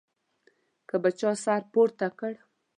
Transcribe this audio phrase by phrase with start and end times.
[0.89, 2.33] که به چا سر پورته کړ.